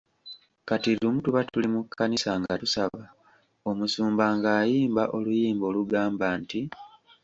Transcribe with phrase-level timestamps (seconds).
[0.67, 3.03] Kati lumu tuba tuli mu kkanisa nga tusaba,
[3.69, 6.61] omusumba ng'ayimba oluyimba olugamba nti.